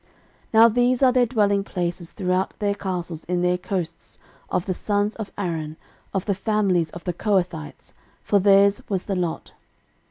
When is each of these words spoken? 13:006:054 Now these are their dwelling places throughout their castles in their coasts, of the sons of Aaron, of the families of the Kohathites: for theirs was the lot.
13:006:054 0.01 0.09
Now 0.55 0.67
these 0.69 1.03
are 1.03 1.11
their 1.11 1.25
dwelling 1.27 1.63
places 1.63 2.11
throughout 2.11 2.57
their 2.57 2.73
castles 2.73 3.23
in 3.25 3.43
their 3.43 3.59
coasts, 3.59 4.17
of 4.49 4.65
the 4.65 4.73
sons 4.73 5.15
of 5.17 5.31
Aaron, 5.37 5.77
of 6.11 6.25
the 6.25 6.33
families 6.33 6.89
of 6.89 7.03
the 7.03 7.13
Kohathites: 7.13 7.93
for 8.23 8.39
theirs 8.39 8.81
was 8.89 9.03
the 9.03 9.15
lot. 9.15 9.51